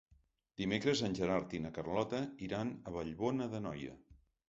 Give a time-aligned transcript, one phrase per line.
[0.61, 3.99] Dimecres en Gerard i na Carlota iran a Vallbona d'Anoia.